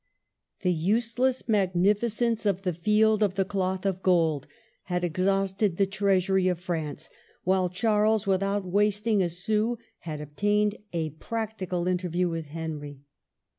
The 0.61 0.73
useless 0.73 1.47
magnificence 1.47 2.43
of 2.47 2.63
the 2.63 2.73
Field 2.73 3.21
of 3.21 3.35
the 3.35 3.45
Cloth 3.45 3.85
of 3.85 4.01
Gold 4.01 4.47
had 4.85 5.03
exhausted 5.03 5.77
the 5.77 5.85
treasury 5.85 6.47
of 6.47 6.59
France, 6.59 7.11
while 7.43 7.69
Charles, 7.69 8.25
without 8.25 8.65
wasting 8.65 9.21
a 9.21 9.29
sou, 9.29 9.75
had 9.99 10.19
obtained 10.19 10.75
a 10.91 11.11
practical 11.11 11.87
interview 11.87 12.27
with 12.29 12.47
Henry. 12.47 13.01